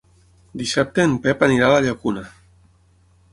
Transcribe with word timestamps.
Dissabte 0.61 1.05
en 1.09 1.13
Pep 1.25 1.45
anirà 1.49 1.67
a 1.69 1.75
la 1.75 1.83
Llacuna. 1.87 2.25